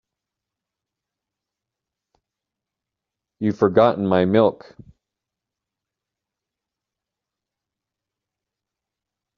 [3.39, 4.75] You've forgotten my milk.